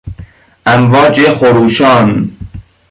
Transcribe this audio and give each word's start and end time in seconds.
امواج 0.65 1.29
خروشان 1.35 2.31